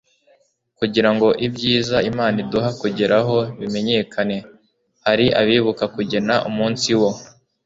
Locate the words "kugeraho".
2.81-3.37